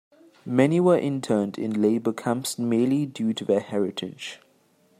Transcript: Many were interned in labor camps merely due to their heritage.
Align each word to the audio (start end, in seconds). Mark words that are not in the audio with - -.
Many 0.47 0.79
were 0.79 0.97
interned 0.97 1.59
in 1.59 1.79
labor 1.79 2.11
camps 2.11 2.57
merely 2.57 3.05
due 3.05 3.35
to 3.35 3.45
their 3.45 3.59
heritage. 3.59 4.41